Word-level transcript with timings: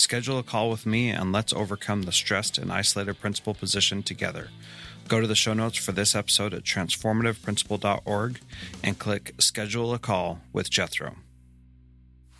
schedule 0.00 0.38
a 0.38 0.42
call 0.42 0.70
with 0.70 0.86
me 0.86 1.10
and 1.10 1.32
let's 1.32 1.52
overcome 1.52 2.02
the 2.02 2.12
stressed 2.12 2.58
and 2.58 2.72
isolated 2.72 3.20
principal 3.20 3.54
position 3.54 4.02
together. 4.02 4.48
Go 5.08 5.20
to 5.20 5.26
the 5.26 5.34
show 5.34 5.52
notes 5.52 5.76
for 5.76 5.92
this 5.92 6.14
episode 6.14 6.54
at 6.54 6.62
transformativeprincipal.org 6.62 8.40
and 8.82 8.98
click 8.98 9.34
Schedule 9.38 9.92
a 9.92 9.98
Call 9.98 10.40
with 10.52 10.70
Jethro. 10.70 11.16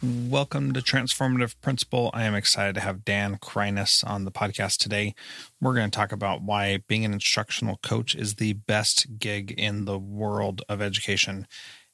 Welcome 0.02 0.72
to 0.72 0.80
Transformative 0.80 1.56
Principal. 1.60 2.10
I 2.14 2.24
am 2.24 2.34
excited 2.34 2.74
to 2.76 2.80
have 2.80 3.04
Dan 3.04 3.36
Kreiness 3.36 4.02
on 4.08 4.24
the 4.24 4.32
podcast 4.32 4.78
today. 4.78 5.14
We're 5.60 5.74
going 5.74 5.90
to 5.90 5.96
talk 5.96 6.12
about 6.12 6.42
why 6.42 6.78
being 6.88 7.04
an 7.04 7.12
instructional 7.12 7.78
coach 7.82 8.14
is 8.14 8.36
the 8.36 8.54
best 8.54 9.18
gig 9.18 9.50
in 9.50 9.84
the 9.84 9.98
world 9.98 10.62
of 10.70 10.80
education. 10.80 11.46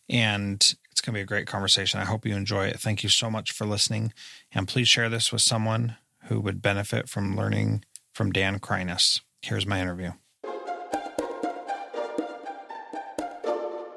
And 0.09 0.75
it's 0.97 1.03
going 1.03 1.13
to 1.13 1.19
be 1.19 1.23
a 1.23 1.27
great 1.27 1.47
conversation. 1.47 2.01
I 2.01 2.07
hope 2.07 2.25
you 2.25 2.35
enjoy 2.35 2.69
it. 2.69 2.81
Thank 2.81 3.03
you 3.03 3.11
so 3.11 3.31
much 3.31 3.53
for 3.53 3.67
listening. 3.67 4.15
And 4.51 4.67
please 4.67 4.89
share 4.89 5.11
this 5.11 5.31
with 5.31 5.43
someone 5.43 5.97
who 6.29 6.41
would 6.41 6.63
benefit 6.63 7.07
from 7.07 7.37
learning 7.37 7.85
from 8.15 8.33
Dan 8.33 8.59
Kreiness. 8.61 9.21
Here's 9.43 9.67
my 9.67 9.79
interview. 9.79 10.13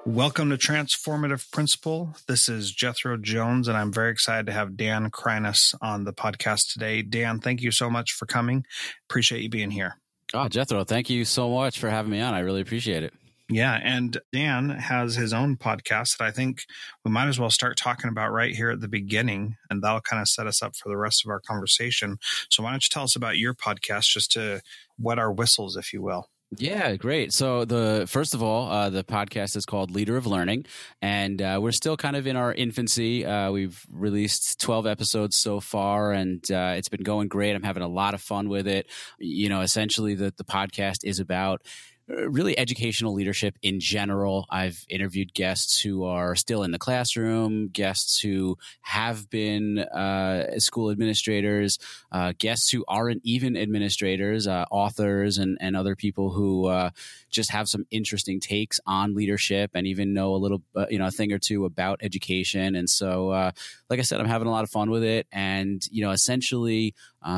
Welcome 0.06 0.50
to 0.50 0.58
Transformative 0.58 1.50
Principal. 1.54 2.18
This 2.28 2.50
is 2.50 2.74
Jethro 2.74 3.16
Jones, 3.16 3.70
and 3.70 3.78
I'm 3.78 3.94
very 3.94 4.12
excited 4.12 4.48
to 4.48 4.52
have 4.52 4.76
Dan 4.76 5.10
Kreiness 5.10 5.74
on 5.82 6.04
the 6.04 6.12
podcast 6.12 6.74
today. 6.74 7.02
Dan, 7.02 7.40
thank 7.40 7.62
you 7.62 7.72
so 7.72 7.90
much 7.90 8.12
for 8.12 8.26
coming. 8.26 8.66
Appreciate 9.10 9.42
you 9.42 9.50
being 9.50 9.72
here. 9.72 9.96
Oh, 10.34 10.50
Jethro, 10.50 10.84
thank 10.84 11.10
you 11.10 11.24
so 11.24 11.50
much 11.50 11.80
for 11.80 11.90
having 11.90 12.12
me 12.12 12.20
on. 12.20 12.34
I 12.34 12.40
really 12.40 12.60
appreciate 12.60 13.04
it. 13.04 13.14
Yeah. 13.50 13.80
And 13.84 14.20
Dan 14.32 14.70
has 14.70 15.16
his 15.16 15.34
own 15.34 15.58
podcast 15.58 16.18
that 16.18 16.26
I 16.26 16.32
think 16.32 16.66
we 17.04 17.12
might 17.12 17.28
as 17.28 17.40
well 17.40 17.50
start 17.50 17.78
talking 17.78 18.10
about 18.10 18.32
right 18.32 18.56
here 18.56 18.70
at 18.70 18.80
the 18.80 18.88
beginning. 18.88 19.56
And 19.70 19.82
that'll 19.82 20.02
kind 20.02 20.22
of 20.22 20.28
set 20.28 20.46
us 20.46 20.62
up 20.62 20.76
for 20.76 20.90
the 20.90 20.98
rest 20.98 21.26
of 21.26 21.32
our 21.32 21.40
conversation. 21.40 22.20
So 22.50 22.62
why 22.64 22.70
don't 22.72 22.84
you 22.84 22.90
tell 22.92 23.04
us 23.04 23.16
about 23.16 23.38
your 23.38 23.56
podcast 23.56 24.06
just 24.12 24.32
to 24.34 24.62
wet 25.00 25.18
our 25.18 25.32
whistles, 25.32 25.76
if 25.76 25.94
you 25.94 26.02
will? 26.02 26.30
Yeah, 26.58 26.96
great. 26.96 27.32
So 27.32 27.64
the 27.64 28.06
first 28.08 28.34
of 28.34 28.42
all, 28.42 28.72
uh, 28.72 28.90
the 28.90 29.04
podcast 29.04 29.56
is 29.56 29.68
called 29.68 29.92
Leader 29.92 30.18
of 30.18 30.26
Learning, 30.26 30.66
and 31.00 31.40
uh, 31.40 31.60
we're 31.62 31.72
still 31.72 31.96
kind 31.96 32.16
of 32.16 32.26
in 32.26 32.36
our 32.36 32.52
infancy. 32.52 33.24
Uh, 33.24 33.52
we've 33.52 33.86
released 33.88 34.60
twelve 34.60 34.88
episodes 34.88 35.36
so 35.36 35.60
far, 35.60 36.12
and 36.12 36.44
uh, 36.52 36.74
it's 36.76 36.90
been 36.90 37.04
going 37.04 37.28
great. 37.28 37.54
I'm 37.54 37.62
having 37.62 37.84
a 37.84 37.88
lot 37.88 38.16
of 38.16 38.22
fun 38.22 38.50
with 38.50 38.68
it. 38.68 38.88
You 39.20 39.50
know, 39.50 39.62
essentially, 39.62 40.16
the 40.16 40.34
the 40.36 40.44
podcast 40.44 41.04
is 41.04 41.20
about 41.20 41.62
really 42.10 42.58
educational 42.58 43.14
leadership 43.14 43.56
in 43.62 43.80
general. 43.80 44.46
I've 44.50 44.84
interviewed 44.90 45.34
guests 45.34 45.80
who 45.80 46.04
are 46.04 46.36
still 46.36 46.64
in 46.64 46.72
the 46.72 46.80
classroom, 46.80 47.68
guests 47.68 48.20
who 48.20 48.58
have 48.82 49.30
been 49.30 49.80
uh, 49.80 50.60
school 50.60 50.90
administrators, 50.90 51.78
uh, 52.12 52.34
guests 52.38 52.72
who 52.72 52.84
aren't 52.88 53.22
even 53.24 53.56
administrators, 53.56 54.48
uh, 54.48 54.66
authors, 54.72 55.38
and, 55.38 55.58
and 55.62 55.76
other 55.76 55.96
people 55.96 56.32
who 56.32 56.68
uh, 56.68 56.90
just 57.30 57.52
have 57.52 57.70
some 57.70 57.86
interesting 57.92 58.40
takes 58.40 58.80
on 58.86 59.14
leadership 59.14 59.72
and 59.74 59.86
even 59.86 60.14
know 60.14 60.34
a 60.34 60.38
little, 60.38 60.62
uh, 60.76 60.86
you 60.90 60.98
know, 60.98 61.08
a 61.08 61.12
thing 61.12 61.32
or 61.32 61.40
two 61.40 61.66
about 61.66 62.00
education. 62.02 62.76
And 62.76 62.90
so, 62.90 63.30
uh, 63.30 63.52
like 63.90 64.00
I 64.00 64.04
said, 64.04 64.20
I'm 64.20 64.28
having 64.28 64.48
a 64.48 64.52
lot 64.52 64.64
of 64.64 64.70
fun 64.70 64.90
with 64.90 65.04
it. 65.04 65.28
And, 65.32 65.86
you 65.92 66.02
know, 66.02 66.12
essentially, 66.12 66.96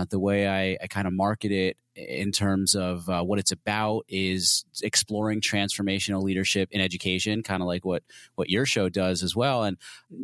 the 0.10 0.20
way 0.20 0.48
I, 0.48 0.78
I 0.82 0.88
kind 0.88 1.08
of 1.08 1.14
market 1.14 1.52
it 1.52 1.78
in 1.96 2.32
terms 2.32 2.74
of 2.74 3.10
uh, 3.10 3.22
what 3.22 3.40
it's 3.40 3.52
about 3.52 4.06
is 4.08 4.64
exploring 4.82 5.42
transformational 5.42 6.22
leadership 6.22 6.70
in 6.72 6.80
education 6.80 7.44
kind 7.44 7.62
of 7.62 7.68
like 7.68 7.84
what 7.84 8.04
what 8.36 8.50
your 8.50 8.66
show 8.66 8.88
does 8.88 9.24
as 9.24 9.36
well 9.36 9.64
and 9.64 9.78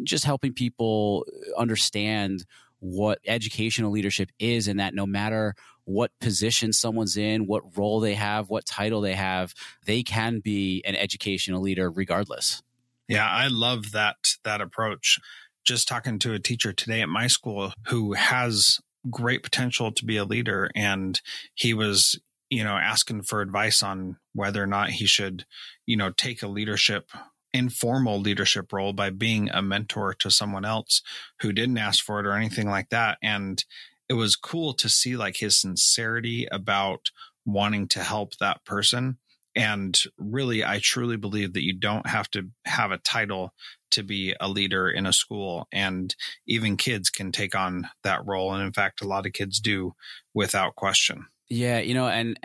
just 0.03 0.23
helping 0.23 0.53
people 0.53 1.25
understand 1.57 2.46
what 2.79 3.19
educational 3.25 3.91
leadership 3.91 4.29
is 4.40 4.67
and 4.67 4.79
that 4.79 4.94
no 4.94 5.06
matter 5.06 5.56
what 5.84 6.12
position 6.19 6.72
someone's 6.72 7.17
in 7.17 7.47
what 7.47 7.78
role 7.78 8.00
they 8.00 8.13
have 8.13 8.50
what 8.50 8.66
title 8.66 9.01
they 9.01 9.16
have 9.16 9.53
they 9.85 10.03
can 10.03 10.40
be 10.40 10.81
an 10.85 10.96
educational 10.96 11.62
leader 11.62 11.90
regardless. 11.90 12.62
Yeah 13.09 13.28
i 13.29 13.47
love 13.47 13.91
that 13.91 14.35
that 14.44 14.62
approach. 14.62 15.19
Just 15.66 15.90
talking 15.90 16.17
to 16.19 16.31
a 16.31 16.40
teacher 16.40 16.72
today 16.72 17.01
at 17.01 17.09
my 17.09 17.28
school 17.28 17.73
who 17.88 18.13
has 18.13 18.79
great 19.09 19.44
potential 19.44 19.91
to 19.91 20.06
be 20.06 20.18
a 20.18 20.25
leader. 20.25 20.69
And 20.75 21.19
he 21.53 21.73
was 21.73 22.19
you 22.50 22.63
know 22.63 22.78
asking 22.78 23.23
for 23.23 23.41
advice 23.41 23.84
on 23.84 24.17
whether 24.34 24.64
or 24.64 24.67
not 24.67 24.91
he 24.91 25.05
should 25.05 25.46
you 25.85 25.97
know 25.97 26.11
take 26.11 26.41
a 26.41 26.47
leadership 26.47 27.09
informal 27.53 28.20
leadership 28.20 28.72
role 28.72 28.93
by 28.93 29.09
being 29.09 29.49
a 29.49 29.61
mentor 29.61 30.14
to 30.14 30.29
someone 30.29 30.66
else 30.66 31.02
who 31.41 31.52
didn't 31.52 31.78
ask 31.78 32.03
for 32.03 32.20
it 32.20 32.26
or 32.26 32.34
anything 32.34 32.70
like 32.70 32.90
that. 32.90 33.17
And 33.22 33.64
it 34.09 34.14
was 34.14 34.35
cool 34.35 34.73
to 34.76 34.90
see 34.90 35.17
like 35.17 35.37
his 35.37 35.59
sincerity 35.59 36.47
about 36.52 37.11
wanting 37.46 37.87
to 37.87 38.03
help 38.03 38.37
that 38.37 38.64
person 38.66 39.17
and 39.58 40.00
really, 40.20 40.64
I 40.64 40.80
truly 40.80 41.18
believe 41.18 41.54
that 41.54 41.64
you 41.64 41.74
don't 41.74 42.08
have 42.08 42.30
to 42.32 42.44
have 42.66 42.92
a 42.92 43.00
title 43.00 43.54
to 43.90 44.04
be 44.04 44.36
a 44.40 44.48
leader 44.48 44.88
in 44.88 45.08
a 45.08 45.14
school. 45.14 45.68
And 45.72 46.16
even 46.46 46.78
kids 46.78 47.09
can 47.09 47.32
take 47.32 47.56
on 47.56 47.90
that 48.04 48.24
role. 48.24 48.54
And 48.54 48.64
in 48.64 48.72
fact, 48.72 49.02
a 49.02 49.08
lot 49.08 49.26
of 49.26 49.34
kids 49.34 49.59
do 49.59 49.94
without 50.32 50.76
question. 50.76 51.26
Yeah, 51.49 51.79
you 51.79 51.94
know, 51.94 52.09
and 52.09 52.38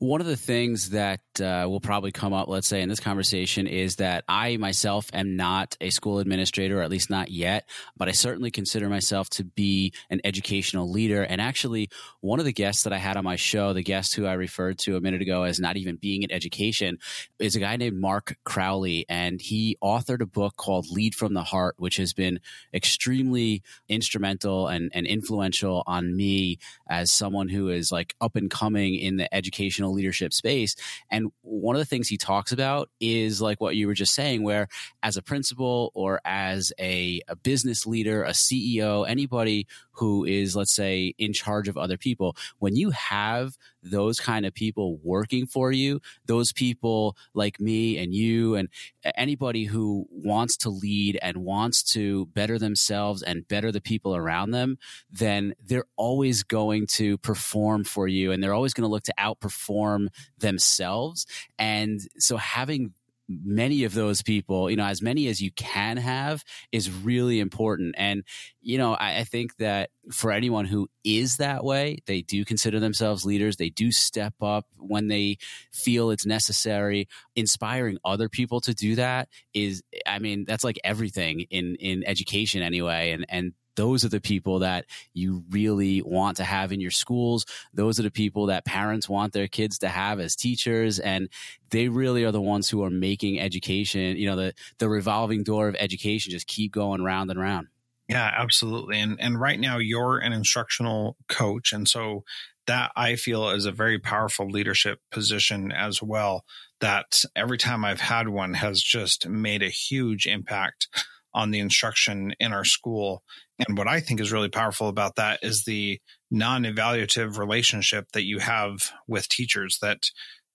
one 0.00 0.20
of 0.20 0.26
the 0.26 0.36
things 0.36 0.90
that 0.90 1.20
uh, 1.40 1.66
will 1.68 1.78
probably 1.78 2.10
come 2.10 2.32
up, 2.32 2.48
let's 2.48 2.66
say, 2.66 2.82
in 2.82 2.88
this 2.88 2.98
conversation 2.98 3.68
is 3.68 3.96
that 3.96 4.24
I 4.26 4.56
myself 4.56 5.08
am 5.12 5.36
not 5.36 5.76
a 5.80 5.90
school 5.90 6.18
administrator, 6.18 6.80
or 6.80 6.82
at 6.82 6.90
least 6.90 7.08
not 7.08 7.30
yet, 7.30 7.68
but 7.96 8.08
I 8.08 8.12
certainly 8.12 8.50
consider 8.50 8.88
myself 8.88 9.30
to 9.30 9.44
be 9.44 9.92
an 10.10 10.20
educational 10.24 10.90
leader. 10.90 11.22
And 11.22 11.40
actually, 11.40 11.88
one 12.20 12.40
of 12.40 12.46
the 12.46 12.52
guests 12.52 12.82
that 12.82 12.92
I 12.92 12.98
had 12.98 13.16
on 13.16 13.22
my 13.22 13.36
show, 13.36 13.72
the 13.72 13.82
guest 13.84 14.16
who 14.16 14.26
I 14.26 14.32
referred 14.32 14.78
to 14.78 14.96
a 14.96 15.00
minute 15.00 15.22
ago 15.22 15.44
as 15.44 15.60
not 15.60 15.76
even 15.76 15.94
being 15.94 16.24
in 16.24 16.32
education, 16.32 16.98
is 17.38 17.54
a 17.54 17.60
guy 17.60 17.76
named 17.76 18.00
Mark 18.00 18.38
Crowley. 18.42 19.06
And 19.08 19.40
he 19.40 19.76
authored 19.80 20.20
a 20.20 20.26
book 20.26 20.56
called 20.56 20.90
Lead 20.90 21.14
from 21.14 21.32
the 21.32 21.44
Heart, 21.44 21.76
which 21.78 21.98
has 21.98 22.12
been 22.12 22.40
extremely 22.74 23.62
instrumental 23.88 24.66
and, 24.66 24.90
and 24.92 25.06
influential 25.06 25.84
on 25.86 26.16
me 26.16 26.58
as 26.90 27.12
someone 27.12 27.48
who 27.48 27.68
is 27.68 27.92
like 27.92 28.16
up 28.20 28.34
and 28.34 28.47
coming 28.48 28.94
in 28.94 29.16
the 29.16 29.32
educational 29.34 29.92
leadership 29.92 30.32
space. 30.32 30.76
And 31.10 31.30
one 31.42 31.76
of 31.76 31.80
the 31.80 31.86
things 31.86 32.08
he 32.08 32.16
talks 32.16 32.52
about 32.52 32.88
is 33.00 33.40
like 33.40 33.60
what 33.60 33.76
you 33.76 33.86
were 33.86 33.94
just 33.94 34.14
saying, 34.14 34.42
where 34.42 34.68
as 35.02 35.16
a 35.16 35.22
principal 35.22 35.90
or 35.94 36.20
as 36.24 36.72
a, 36.78 37.20
a 37.28 37.36
business 37.36 37.86
leader, 37.86 38.24
a 38.24 38.30
CEO, 38.30 39.08
anybody 39.08 39.66
who 39.92 40.24
is, 40.24 40.54
let's 40.54 40.74
say, 40.74 41.14
in 41.18 41.32
charge 41.32 41.68
of 41.68 41.76
other 41.76 41.96
people, 41.96 42.36
when 42.58 42.76
you 42.76 42.90
have 42.90 43.56
those 43.82 44.20
kind 44.20 44.46
of 44.46 44.54
people 44.54 44.98
working 45.02 45.46
for 45.46 45.72
you, 45.72 46.00
those 46.26 46.52
people 46.52 47.16
like 47.34 47.60
me 47.60 47.98
and 47.98 48.14
you 48.14 48.54
and 48.54 48.68
anybody 49.16 49.64
who 49.64 50.06
wants 50.10 50.56
to 50.56 50.70
lead 50.70 51.18
and 51.22 51.38
wants 51.38 51.82
to 51.82 52.26
better 52.26 52.58
themselves 52.58 53.22
and 53.22 53.48
better 53.48 53.72
the 53.72 53.80
people 53.80 54.14
around 54.14 54.50
them, 54.50 54.78
then 55.10 55.54
they're 55.64 55.86
always 55.96 56.42
going 56.42 56.86
to 56.86 57.18
perform 57.18 57.84
for 57.84 58.06
you 58.06 58.32
and 58.38 58.44
they're 58.44 58.54
always 58.54 58.72
going 58.72 58.86
to 58.86 58.88
look 58.88 59.02
to 59.02 59.14
outperform 59.18 60.06
themselves. 60.38 61.26
And 61.58 62.00
so 62.18 62.36
having 62.36 62.92
many 63.28 63.82
of 63.82 63.94
those 63.94 64.22
people, 64.22 64.70
you 64.70 64.76
know, 64.76 64.86
as 64.86 65.02
many 65.02 65.26
as 65.26 65.42
you 65.42 65.50
can 65.50 65.96
have 65.96 66.44
is 66.70 66.88
really 66.88 67.40
important. 67.40 67.96
And, 67.98 68.22
you 68.62 68.78
know, 68.78 68.94
I, 68.94 69.18
I, 69.18 69.24
think 69.24 69.56
that 69.56 69.90
for 70.12 70.30
anyone 70.30 70.64
who 70.64 70.88
is 71.02 71.36
that 71.36 71.64
way, 71.64 71.98
they 72.06 72.22
do 72.22 72.44
consider 72.44 72.80
themselves 72.80 73.26
leaders. 73.26 73.56
They 73.56 73.70
do 73.70 73.92
step 73.92 74.34
up 74.40 74.66
when 74.78 75.08
they 75.08 75.36
feel 75.72 76.10
it's 76.10 76.24
necessary. 76.24 77.08
Inspiring 77.36 77.98
other 78.04 78.28
people 78.28 78.60
to 78.62 78.72
do 78.72 78.94
that 78.94 79.28
is, 79.52 79.82
I 80.06 80.20
mean, 80.20 80.44
that's 80.46 80.64
like 80.64 80.78
everything 80.84 81.40
in, 81.50 81.74
in 81.74 82.04
education 82.06 82.62
anyway. 82.62 83.10
And, 83.10 83.26
and 83.28 83.52
those 83.78 84.04
are 84.04 84.08
the 84.08 84.20
people 84.20 84.58
that 84.58 84.86
you 85.14 85.44
really 85.50 86.02
want 86.02 86.38
to 86.38 86.44
have 86.44 86.72
in 86.72 86.80
your 86.80 86.90
schools. 86.90 87.46
Those 87.72 88.00
are 88.00 88.02
the 88.02 88.10
people 88.10 88.46
that 88.46 88.64
parents 88.64 89.08
want 89.08 89.32
their 89.32 89.46
kids 89.46 89.78
to 89.78 89.88
have 89.88 90.18
as 90.18 90.34
teachers. 90.34 90.98
And 90.98 91.28
they 91.70 91.88
really 91.88 92.24
are 92.24 92.32
the 92.32 92.40
ones 92.40 92.68
who 92.68 92.82
are 92.82 92.90
making 92.90 93.38
education, 93.38 94.16
you 94.16 94.28
know, 94.28 94.34
the, 94.34 94.54
the 94.78 94.88
revolving 94.88 95.44
door 95.44 95.68
of 95.68 95.76
education 95.78 96.32
just 96.32 96.48
keep 96.48 96.72
going 96.72 97.04
round 97.04 97.30
and 97.30 97.38
round. 97.38 97.68
Yeah, 98.08 98.28
absolutely. 98.36 98.98
And 98.98 99.20
and 99.20 99.40
right 99.40 99.60
now 99.60 99.78
you're 99.78 100.18
an 100.18 100.32
instructional 100.32 101.16
coach 101.28 101.72
and 101.72 101.86
so 101.86 102.24
that 102.66 102.90
I 102.96 103.14
feel 103.14 103.50
is 103.50 103.64
a 103.64 103.72
very 103.72 103.98
powerful 104.00 104.48
leadership 104.48 104.98
position 105.12 105.70
as 105.70 106.02
well 106.02 106.44
that 106.80 107.22
every 107.36 107.58
time 107.58 107.84
I've 107.84 108.00
had 108.00 108.28
one 108.28 108.54
has 108.54 108.82
just 108.82 109.28
made 109.28 109.62
a 109.62 109.68
huge 109.68 110.26
impact 110.26 110.88
on 111.34 111.50
the 111.50 111.58
instruction 111.58 112.32
in 112.40 112.52
our 112.52 112.64
school. 112.64 113.22
And 113.58 113.76
what 113.76 113.88
I 113.88 114.00
think 114.00 114.20
is 114.20 114.32
really 114.32 114.48
powerful 114.48 114.88
about 114.88 115.16
that 115.16 115.40
is 115.42 115.64
the 115.64 116.00
non 116.30 116.64
evaluative 116.64 117.38
relationship 117.38 118.06
that 118.12 118.24
you 118.24 118.38
have 118.38 118.90
with 119.06 119.28
teachers 119.28 119.78
that 119.82 120.04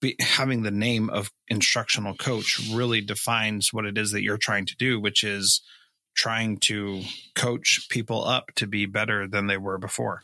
be, 0.00 0.16
having 0.20 0.62
the 0.62 0.70
name 0.70 1.10
of 1.10 1.30
instructional 1.48 2.14
coach 2.14 2.60
really 2.72 3.00
defines 3.00 3.72
what 3.72 3.84
it 3.84 3.98
is 3.98 4.12
that 4.12 4.22
you're 4.22 4.36
trying 4.36 4.66
to 4.66 4.76
do, 4.76 5.00
which 5.00 5.24
is 5.24 5.62
trying 6.14 6.58
to 6.58 7.02
coach 7.34 7.88
people 7.90 8.24
up 8.24 8.52
to 8.54 8.66
be 8.66 8.86
better 8.86 9.26
than 9.26 9.48
they 9.48 9.56
were 9.56 9.78
before. 9.78 10.22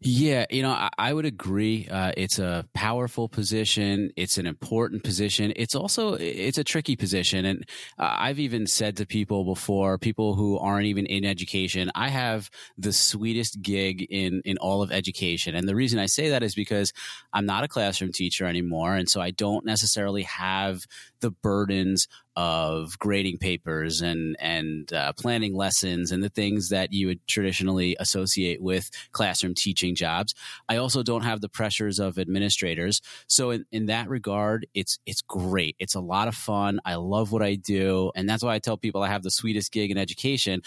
Yeah, 0.00 0.46
you 0.50 0.62
know, 0.62 0.70
I, 0.70 0.90
I 0.98 1.12
would 1.12 1.24
agree. 1.24 1.88
Uh, 1.90 2.12
it's 2.16 2.38
a 2.38 2.66
powerful 2.74 3.28
position. 3.28 4.10
It's 4.16 4.38
an 4.38 4.46
important 4.46 5.04
position. 5.04 5.52
It's 5.56 5.74
also 5.74 6.14
it's 6.14 6.58
a 6.58 6.64
tricky 6.64 6.96
position, 6.96 7.44
and 7.44 7.64
uh, 7.98 8.14
I've 8.18 8.38
even 8.38 8.66
said 8.66 8.96
to 8.96 9.06
people 9.06 9.44
before, 9.44 9.98
people 9.98 10.34
who 10.34 10.58
aren't 10.58 10.86
even 10.86 11.06
in 11.06 11.24
education, 11.24 11.90
I 11.94 12.08
have 12.08 12.50
the 12.78 12.92
sweetest 12.92 13.60
gig 13.62 14.02
in 14.10 14.42
in 14.44 14.58
all 14.58 14.82
of 14.82 14.92
education, 14.92 15.54
and 15.54 15.68
the 15.68 15.76
reason 15.76 15.98
I 15.98 16.06
say 16.06 16.30
that 16.30 16.42
is 16.42 16.54
because 16.54 16.92
I'm 17.32 17.46
not 17.46 17.64
a 17.64 17.68
classroom 17.68 18.12
teacher 18.12 18.46
anymore, 18.46 18.96
and 18.96 19.08
so 19.08 19.20
I 19.20 19.30
don't 19.30 19.64
necessarily 19.64 20.22
have 20.22 20.86
the 21.20 21.30
burdens 21.30 22.08
of 22.36 22.98
grading 22.98 23.38
papers 23.38 24.02
and 24.02 24.36
and 24.38 24.92
uh, 24.92 25.12
planning 25.14 25.54
lessons 25.54 26.12
and 26.12 26.22
the 26.22 26.28
things 26.28 26.68
that 26.68 26.92
you 26.92 27.06
would 27.06 27.26
traditionally 27.26 27.96
associate 27.98 28.60
with 28.60 28.90
classroom 29.12 29.54
teaching 29.54 29.94
jobs. 29.94 30.34
I 30.68 30.76
also 30.76 31.02
don't 31.02 31.22
have 31.22 31.40
the 31.40 31.48
pressures 31.48 31.98
of 31.98 32.18
administrators. 32.18 33.00
So 33.26 33.50
in, 33.50 33.64
in 33.72 33.86
that 33.86 34.08
regard, 34.08 34.66
it's 34.74 34.98
it's 35.06 35.22
great. 35.22 35.76
It's 35.78 35.94
a 35.94 36.00
lot 36.00 36.28
of 36.28 36.34
fun. 36.34 36.80
I 36.84 36.96
love 36.96 37.32
what 37.32 37.42
I 37.42 37.54
do, 37.54 38.12
and 38.14 38.28
that's 38.28 38.44
why 38.44 38.54
I 38.54 38.58
tell 38.58 38.76
people 38.76 39.02
I 39.02 39.08
have 39.08 39.22
the 39.22 39.30
sweetest 39.30 39.72
gig 39.72 39.90
in 39.90 39.98
education. 39.98 40.62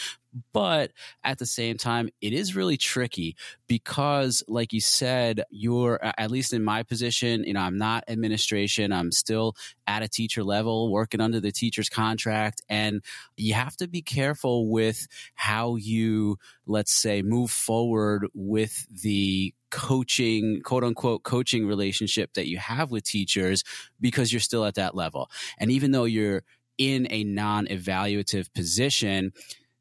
But 0.53 0.91
at 1.23 1.39
the 1.39 1.45
same 1.45 1.77
time, 1.77 2.09
it 2.21 2.33
is 2.33 2.55
really 2.55 2.77
tricky 2.77 3.35
because, 3.67 4.43
like 4.47 4.73
you 4.73 4.81
said, 4.81 5.43
you're 5.49 5.99
at 6.01 6.29
least 6.29 6.53
in 6.53 6.63
my 6.63 6.83
position. 6.83 7.43
You 7.43 7.53
know, 7.53 7.61
I'm 7.61 7.77
not 7.77 8.03
administration. 8.07 8.93
I'm 8.93 9.11
still 9.11 9.55
at 9.87 10.03
a 10.03 10.07
teacher 10.07 10.43
level, 10.43 10.91
working 10.91 11.21
under 11.21 11.39
the 11.39 11.51
teacher's 11.51 11.89
contract, 11.89 12.61
and 12.69 13.03
you 13.37 13.53
have 13.55 13.75
to 13.77 13.87
be 13.87 14.01
careful 14.01 14.69
with 14.69 15.07
how 15.33 15.75
you, 15.75 16.37
let's 16.67 16.93
say, 16.93 17.21
move 17.21 17.49
forward 17.49 18.27
with 18.33 18.85
the 19.01 19.53
coaching, 19.71 20.61
quote 20.61 20.83
unquote, 20.83 21.23
coaching 21.23 21.67
relationship 21.67 22.33
that 22.33 22.47
you 22.47 22.57
have 22.57 22.91
with 22.91 23.03
teachers 23.03 23.63
because 23.99 24.31
you're 24.31 24.39
still 24.39 24.65
at 24.65 24.75
that 24.75 24.95
level. 24.95 25.29
And 25.57 25.71
even 25.71 25.91
though 25.91 26.05
you're 26.05 26.43
in 26.77 27.07
a 27.09 27.23
non 27.23 27.67
evaluative 27.67 28.51
position, 28.53 29.33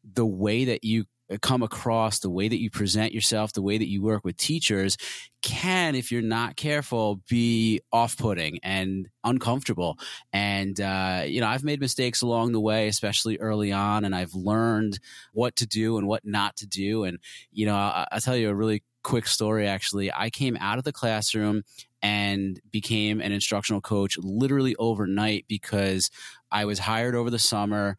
the 0.04 0.26
way 0.26 0.64
that 0.64 0.84
you 0.84 1.04
come 1.42 1.62
across, 1.62 2.20
the 2.20 2.30
way 2.30 2.48
that 2.48 2.58
you 2.58 2.70
present 2.70 3.12
yourself, 3.12 3.52
the 3.52 3.60
way 3.60 3.76
that 3.76 3.88
you 3.88 4.02
work 4.02 4.24
with 4.24 4.36
teachers 4.38 4.96
can, 5.42 5.94
if 5.94 6.10
you're 6.10 6.22
not 6.22 6.56
careful, 6.56 7.20
be 7.28 7.80
off 7.92 8.16
putting 8.16 8.58
and 8.62 9.08
uncomfortable. 9.24 9.98
And, 10.32 10.80
uh, 10.80 11.24
you 11.26 11.40
know, 11.40 11.46
I've 11.46 11.64
made 11.64 11.80
mistakes 11.80 12.22
along 12.22 12.52
the 12.52 12.60
way, 12.60 12.88
especially 12.88 13.38
early 13.38 13.72
on, 13.72 14.04
and 14.06 14.14
I've 14.14 14.34
learned 14.34 14.98
what 15.32 15.54
to 15.56 15.66
do 15.66 15.98
and 15.98 16.08
what 16.08 16.24
not 16.24 16.56
to 16.56 16.66
do. 16.66 17.04
And, 17.04 17.18
you 17.52 17.66
know, 17.66 17.76
I- 17.76 18.06
I'll 18.10 18.20
tell 18.20 18.36
you 18.36 18.48
a 18.48 18.54
really 18.54 18.82
quick 19.02 19.26
story 19.26 19.66
actually. 19.66 20.12
I 20.12 20.30
came 20.30 20.56
out 20.60 20.78
of 20.78 20.84
the 20.84 20.92
classroom 20.92 21.62
and 22.02 22.60
became 22.70 23.20
an 23.20 23.32
instructional 23.32 23.80
coach 23.80 24.16
literally 24.18 24.74
overnight 24.76 25.44
because 25.48 26.10
I 26.50 26.64
was 26.64 26.80
hired 26.80 27.14
over 27.14 27.30
the 27.30 27.38
summer 27.38 27.96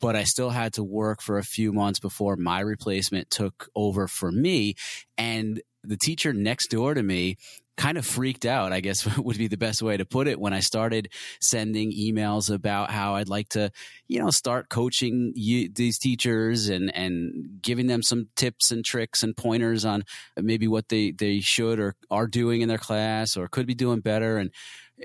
but 0.00 0.16
I 0.16 0.24
still 0.24 0.50
had 0.50 0.72
to 0.74 0.84
work 0.84 1.22
for 1.22 1.38
a 1.38 1.44
few 1.44 1.72
months 1.72 2.00
before 2.00 2.36
my 2.36 2.60
replacement 2.60 3.30
took 3.30 3.68
over 3.74 4.08
for 4.08 4.32
me. 4.32 4.74
And 5.16 5.62
the 5.84 5.96
teacher 5.96 6.32
next 6.32 6.70
door 6.70 6.94
to 6.94 7.02
me 7.02 7.36
kind 7.80 7.96
of 7.96 8.04
freaked 8.04 8.44
out, 8.44 8.72
I 8.74 8.80
guess 8.80 9.06
would 9.16 9.38
be 9.38 9.48
the 9.48 9.56
best 9.56 9.80
way 9.80 9.96
to 9.96 10.04
put 10.04 10.28
it, 10.28 10.38
when 10.38 10.52
I 10.52 10.60
started 10.60 11.08
sending 11.40 11.92
emails 11.92 12.52
about 12.52 12.90
how 12.90 13.14
I'd 13.14 13.28
like 13.28 13.48
to, 13.50 13.70
you 14.06 14.20
know, 14.20 14.30
start 14.30 14.68
coaching 14.68 15.32
you, 15.34 15.70
these 15.72 15.98
teachers 15.98 16.68
and, 16.68 16.94
and 16.94 17.60
giving 17.62 17.86
them 17.86 18.02
some 18.02 18.28
tips 18.36 18.70
and 18.70 18.84
tricks 18.84 19.22
and 19.22 19.34
pointers 19.34 19.86
on 19.86 20.04
maybe 20.36 20.68
what 20.68 20.90
they, 20.90 21.12
they 21.12 21.40
should 21.40 21.80
or 21.80 21.94
are 22.10 22.26
doing 22.26 22.60
in 22.60 22.68
their 22.68 22.78
class 22.78 23.36
or 23.36 23.48
could 23.48 23.66
be 23.66 23.74
doing 23.74 24.00
better. 24.00 24.36
And 24.36 24.50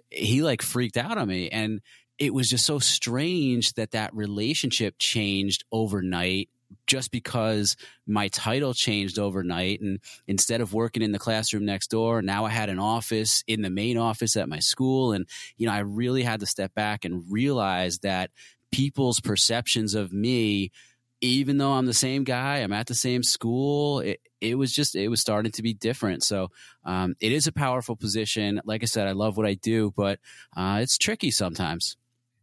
he 0.09 0.41
like 0.41 0.61
freaked 0.61 0.97
out 0.97 1.17
on 1.17 1.29
me. 1.29 1.49
And 1.49 1.79
it 2.17 2.33
was 2.33 2.49
just 2.49 2.65
so 2.65 2.79
strange 2.79 3.73
that 3.73 3.91
that 3.91 4.13
relationship 4.15 4.95
changed 4.97 5.63
overnight 5.71 6.49
just 6.87 7.11
because 7.11 7.75
my 8.07 8.27
title 8.29 8.73
changed 8.73 9.19
overnight. 9.19 9.81
And 9.81 9.99
instead 10.27 10.61
of 10.61 10.73
working 10.73 11.03
in 11.03 11.11
the 11.11 11.19
classroom 11.19 11.65
next 11.65 11.91
door 11.91 12.21
now 12.21 12.45
i 12.45 12.49
had 12.49 12.69
an 12.69 12.79
office 12.79 13.43
in 13.47 13.61
the 13.61 13.69
main 13.69 13.97
office 13.97 14.35
at 14.35 14.49
my 14.49 14.59
school. 14.59 15.13
And 15.13 15.27
you 15.57 15.67
know 15.67 15.73
i 15.73 15.79
really 15.79 16.23
had 16.23 16.39
to 16.39 16.45
step 16.45 16.73
back 16.73 17.05
and 17.05 17.23
realize 17.29 17.99
that 17.99 18.31
people's 18.71 19.21
perceptions 19.21 19.93
of 19.95 20.11
me 20.11 20.71
even 21.21 21.57
though 21.57 21.71
i'm 21.71 21.85
the 21.85 21.93
same 21.93 22.25
guy 22.25 22.57
i'm 22.57 22.73
at 22.73 22.87
the 22.87 22.95
same 22.95 23.23
school 23.23 24.01
it, 24.01 24.19
it 24.41 24.57
was 24.57 24.71
just 24.71 24.95
it 24.95 25.07
was 25.07 25.21
starting 25.21 25.51
to 25.53 25.63
be 25.63 25.73
different. 25.73 26.23
So 26.23 26.49
um, 26.83 27.15
it 27.19 27.31
is 27.31 27.47
a 27.47 27.51
powerful 27.51 27.95
position. 27.95 28.61
Like 28.65 28.83
i 28.83 28.85
said 28.85 29.07
i 29.07 29.11
love 29.11 29.37
what 29.37 29.45
i 29.45 29.53
do 29.53 29.93
but 29.95 30.19
uh, 30.55 30.79
it's 30.81 30.97
tricky 30.97 31.31
sometimes 31.31 31.97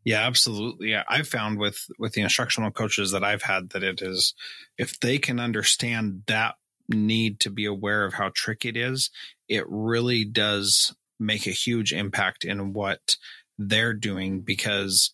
yeah, 0.04 0.26
absolutely. 0.26 0.90
Yeah, 0.90 1.04
I've 1.08 1.28
found 1.28 1.58
with 1.58 1.86
with 1.98 2.12
the 2.12 2.22
instructional 2.22 2.70
coaches 2.70 3.12
that 3.12 3.24
I've 3.24 3.42
had 3.42 3.70
that 3.70 3.82
it 3.82 4.02
is 4.02 4.34
if 4.78 4.98
they 5.00 5.18
can 5.18 5.38
understand 5.38 6.22
that 6.26 6.56
need 6.88 7.40
to 7.40 7.50
be 7.50 7.64
aware 7.64 8.04
of 8.04 8.14
how 8.14 8.30
tricky 8.34 8.68
it 8.68 8.76
is, 8.76 9.10
it 9.48 9.64
really 9.68 10.24
does 10.24 10.94
make 11.20 11.46
a 11.46 11.50
huge 11.50 11.92
impact 11.92 12.44
in 12.44 12.72
what 12.72 13.16
they're 13.58 13.94
doing 13.94 14.40
because 14.40 15.12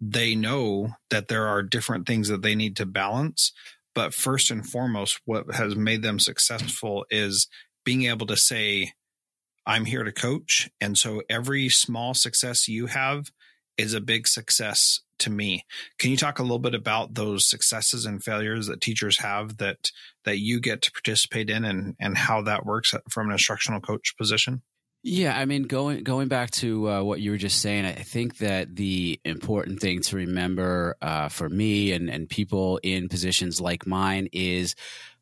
they 0.00 0.34
know 0.34 0.94
that 1.10 1.28
there 1.28 1.46
are 1.46 1.62
different 1.62 2.06
things 2.06 2.28
that 2.28 2.40
they 2.40 2.54
need 2.54 2.76
to 2.76 2.86
balance. 2.86 3.52
But 3.94 4.14
first 4.14 4.50
and 4.50 4.66
foremost, 4.66 5.20
what 5.26 5.54
has 5.54 5.76
made 5.76 6.02
them 6.02 6.18
successful 6.18 7.04
is 7.10 7.48
being 7.84 8.04
able 8.04 8.26
to 8.26 8.36
say, 8.36 8.92
I'm 9.66 9.84
here 9.84 10.04
to 10.04 10.12
coach. 10.12 10.70
And 10.80 10.96
so 10.96 11.22
every 11.28 11.68
small 11.68 12.14
success 12.14 12.66
you 12.68 12.86
have 12.86 13.30
is 13.76 13.94
a 13.94 14.00
big 14.00 14.26
success 14.26 15.00
to 15.20 15.30
me. 15.30 15.64
Can 15.98 16.10
you 16.10 16.16
talk 16.16 16.38
a 16.38 16.42
little 16.42 16.58
bit 16.58 16.74
about 16.74 17.14
those 17.14 17.48
successes 17.48 18.06
and 18.06 18.22
failures 18.22 18.66
that 18.66 18.80
teachers 18.80 19.18
have 19.18 19.58
that 19.58 19.90
that 20.24 20.38
you 20.38 20.60
get 20.60 20.82
to 20.82 20.92
participate 20.92 21.50
in 21.50 21.64
and 21.64 21.94
and 22.00 22.16
how 22.16 22.42
that 22.42 22.66
works 22.66 22.94
from 23.08 23.26
an 23.26 23.32
instructional 23.32 23.80
coach 23.80 24.14
position? 24.16 24.62
Yeah, 25.02 25.38
I 25.38 25.46
mean, 25.46 25.62
going 25.62 26.04
going 26.04 26.28
back 26.28 26.50
to 26.52 26.90
uh, 26.90 27.02
what 27.02 27.20
you 27.20 27.30
were 27.30 27.38
just 27.38 27.62
saying, 27.62 27.86
I 27.86 27.92
think 27.94 28.38
that 28.38 28.76
the 28.76 29.18
important 29.24 29.80
thing 29.80 30.02
to 30.02 30.16
remember 30.16 30.96
uh, 31.00 31.28
for 31.28 31.48
me 31.48 31.92
and 31.92 32.10
and 32.10 32.28
people 32.28 32.78
in 32.82 33.08
positions 33.08 33.60
like 33.60 33.86
mine 33.86 34.28
is 34.32 34.74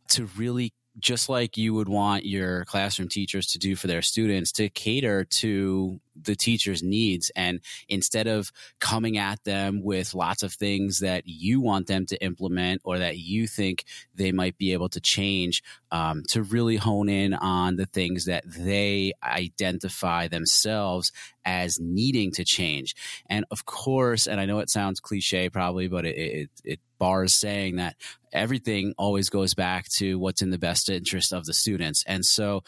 to 0.08 0.26
really 0.36 0.72
just 0.98 1.28
like 1.28 1.56
you 1.56 1.74
would 1.74 1.88
want 1.88 2.26
your 2.26 2.64
classroom 2.64 3.08
teachers 3.08 3.46
to 3.48 3.58
do 3.58 3.76
for 3.76 3.86
their 3.86 4.02
students 4.02 4.50
to 4.52 4.68
cater 4.68 5.24
to 5.24 6.00
the 6.22 6.36
teacher's 6.36 6.82
needs 6.82 7.30
and 7.36 7.60
instead 7.88 8.26
of 8.26 8.50
coming 8.80 9.18
at 9.18 9.42
them 9.44 9.82
with 9.82 10.14
lots 10.14 10.42
of 10.42 10.52
things 10.52 11.00
that 11.00 11.22
you 11.26 11.60
want 11.60 11.86
them 11.86 12.06
to 12.06 12.22
implement 12.22 12.80
or 12.84 12.98
that 12.98 13.18
you 13.18 13.46
think 13.46 13.84
they 14.14 14.32
might 14.32 14.56
be 14.58 14.72
able 14.72 14.88
to 14.88 15.00
change 15.00 15.62
um, 15.90 16.22
to 16.28 16.42
really 16.42 16.76
hone 16.76 17.08
in 17.08 17.34
on 17.34 17.76
the 17.76 17.86
things 17.86 18.26
that 18.26 18.44
they 18.46 19.12
identify 19.22 20.28
themselves 20.28 21.12
as 21.44 21.78
needing 21.80 22.30
to 22.30 22.44
change 22.44 22.94
and 23.26 23.44
of 23.50 23.64
course 23.64 24.26
and 24.26 24.40
i 24.40 24.44
know 24.44 24.58
it 24.58 24.70
sounds 24.70 25.00
cliche 25.00 25.48
probably 25.48 25.88
but 25.88 26.04
it, 26.04 26.16
it, 26.16 26.50
it 26.64 26.80
bars 26.98 27.34
saying 27.34 27.76
that 27.76 27.96
everything 28.32 28.94
always 28.98 29.30
goes 29.30 29.54
back 29.54 29.88
to 29.88 30.18
what's 30.18 30.42
in 30.42 30.50
the 30.50 30.58
best 30.58 30.88
interest 30.88 31.32
of 31.32 31.46
the 31.46 31.54
students. 31.54 32.04
And 32.06 32.24
so 32.24 32.62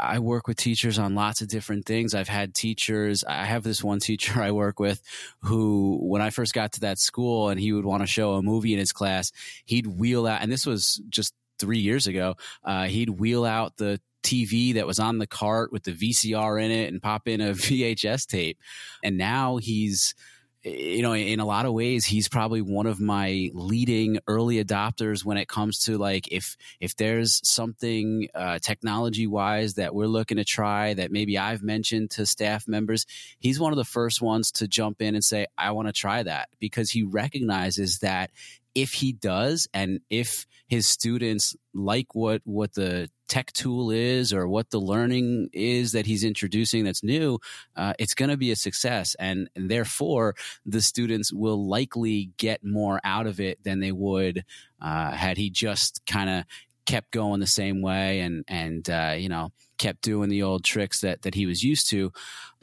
I 0.00 0.18
work 0.18 0.46
with 0.46 0.56
teachers 0.56 0.98
on 0.98 1.14
lots 1.14 1.40
of 1.40 1.48
different 1.48 1.86
things. 1.86 2.14
I've 2.14 2.28
had 2.28 2.54
teachers, 2.54 3.24
I 3.24 3.44
have 3.44 3.62
this 3.62 3.82
one 3.82 3.98
teacher 4.00 4.42
I 4.42 4.52
work 4.52 4.78
with 4.80 5.02
who, 5.42 5.98
when 6.02 6.22
I 6.22 6.30
first 6.30 6.54
got 6.54 6.72
to 6.72 6.80
that 6.80 6.98
school 6.98 7.48
and 7.48 7.58
he 7.58 7.72
would 7.72 7.84
want 7.84 8.02
to 8.02 8.06
show 8.06 8.34
a 8.34 8.42
movie 8.42 8.72
in 8.72 8.78
his 8.78 8.92
class, 8.92 9.32
he'd 9.64 9.86
wheel 9.86 10.26
out, 10.26 10.42
and 10.42 10.50
this 10.50 10.66
was 10.66 11.00
just 11.08 11.34
three 11.58 11.78
years 11.78 12.06
ago, 12.06 12.34
uh, 12.64 12.84
he'd 12.84 13.10
wheel 13.10 13.44
out 13.44 13.76
the 13.76 14.00
TV 14.22 14.74
that 14.74 14.86
was 14.86 14.98
on 14.98 15.18
the 15.18 15.26
cart 15.26 15.72
with 15.72 15.84
the 15.84 15.92
VCR 15.92 16.62
in 16.62 16.70
it 16.70 16.92
and 16.92 17.02
pop 17.02 17.26
in 17.26 17.40
a 17.40 17.50
VHS 17.52 18.26
tape. 18.26 18.58
And 19.02 19.16
now 19.16 19.56
he's, 19.56 20.14
you 20.64 21.02
know 21.02 21.14
in 21.14 21.38
a 21.38 21.46
lot 21.46 21.66
of 21.66 21.72
ways 21.72 22.04
he's 22.04 22.28
probably 22.28 22.60
one 22.60 22.86
of 22.86 23.00
my 23.00 23.50
leading 23.54 24.18
early 24.26 24.62
adopters 24.62 25.24
when 25.24 25.36
it 25.36 25.48
comes 25.48 25.84
to 25.84 25.96
like 25.96 26.26
if 26.32 26.56
if 26.80 26.96
there's 26.96 27.40
something 27.48 28.28
uh, 28.34 28.58
technology 28.58 29.26
wise 29.26 29.74
that 29.74 29.94
we're 29.94 30.06
looking 30.06 30.36
to 30.36 30.44
try 30.44 30.94
that 30.94 31.12
maybe 31.12 31.38
i've 31.38 31.62
mentioned 31.62 32.10
to 32.10 32.26
staff 32.26 32.66
members 32.66 33.06
he's 33.38 33.60
one 33.60 33.72
of 33.72 33.76
the 33.76 33.84
first 33.84 34.20
ones 34.20 34.50
to 34.50 34.66
jump 34.66 35.00
in 35.00 35.14
and 35.14 35.24
say 35.24 35.46
i 35.56 35.70
want 35.70 35.86
to 35.86 35.92
try 35.92 36.22
that 36.22 36.48
because 36.58 36.90
he 36.90 37.02
recognizes 37.04 38.00
that 38.00 38.30
if 38.74 38.92
he 38.92 39.12
does 39.12 39.68
and 39.74 40.00
if 40.10 40.46
his 40.68 40.86
students 40.86 41.56
like 41.74 42.14
what 42.14 42.42
what 42.44 42.74
the 42.74 43.08
tech 43.28 43.52
tool 43.52 43.90
is 43.90 44.32
or 44.32 44.48
what 44.48 44.70
the 44.70 44.80
learning 44.80 45.50
is 45.52 45.92
that 45.92 46.06
he's 46.06 46.24
introducing 46.24 46.84
that's 46.84 47.02
new 47.02 47.38
uh, 47.76 47.92
it's 47.98 48.14
going 48.14 48.30
to 48.30 48.36
be 48.36 48.50
a 48.50 48.56
success. 48.56 49.14
And, 49.18 49.50
and, 49.54 49.70
therefore 49.70 50.34
the 50.64 50.80
students 50.80 51.32
will 51.32 51.68
likely 51.68 52.30
get 52.38 52.64
more 52.64 53.00
out 53.04 53.26
of 53.26 53.38
it 53.38 53.62
than 53.64 53.80
they 53.80 53.92
would 53.92 54.44
uh, 54.80 55.10
had 55.10 55.36
he 55.36 55.50
just 55.50 56.00
kind 56.06 56.30
of 56.30 56.44
kept 56.86 57.10
going 57.10 57.38
the 57.38 57.46
same 57.46 57.82
way 57.82 58.20
and 58.20 58.44
and 58.48 58.88
uh, 58.88 59.14
you 59.16 59.28
know 59.28 59.52
kept 59.78 60.02
doing 60.02 60.28
the 60.28 60.42
old 60.42 60.64
tricks 60.64 61.00
that 61.00 61.22
that 61.22 61.34
he 61.34 61.46
was 61.46 61.62
used 61.62 61.88
to. 61.90 62.12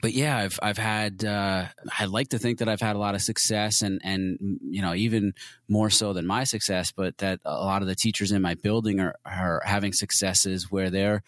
But 0.02 0.14
yeah, 0.14 0.38
I've 0.38 0.60
I've 0.62 0.78
had 0.78 1.24
uh, 1.24 1.66
I 1.98 2.06
like 2.06 2.30
to 2.30 2.40
think 2.40 2.60
that 2.60 2.70
I've 2.70 2.82
had 2.82 2.96
a 2.96 3.00
lot 3.00 3.16
of 3.16 3.22
success 3.22 3.82
and 3.82 4.02
and 4.04 4.38
you 4.62 4.82
know 4.82 4.94
even 4.94 5.34
more 5.68 5.90
so 5.90 6.14
than 6.14 6.28
my 6.28 6.44
success, 6.44 6.92
but 6.92 7.18
that 7.20 7.40
a 7.46 7.54
lot 7.54 7.82
of 7.82 7.88
the 7.88 7.96
teachers 7.96 8.32
in 8.32 8.42
my 8.42 8.54
building 8.54 9.00
are 9.00 9.16
are 9.26 9.62
having 9.66 9.94
successes 9.94 10.70
where 10.70 10.90
they're 10.90 11.24